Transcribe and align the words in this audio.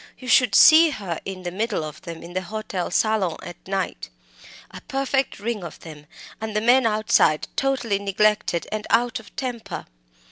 You 0.17 0.27
should 0.27 0.55
see 0.55 0.89
her 0.89 1.19
in 1.25 1.43
the 1.43 1.51
middle 1.51 1.83
of 1.83 2.01
them 2.01 2.23
in 2.23 2.33
the 2.33 2.41
hotel 2.41 2.89
salon 2.89 3.37
at 3.43 3.67
night 3.67 4.09
a 4.71 4.81
perfect 4.81 5.39
ring 5.39 5.63
of 5.63 5.79
them 5.81 6.07
and 6.41 6.55
the 6.55 6.59
men 6.61 6.87
outside, 6.87 7.47
totally 7.55 7.99
neglected, 7.99 8.67
and 8.71 8.87
out 8.89 9.19
of 9.19 9.35
temper. 9.35 9.85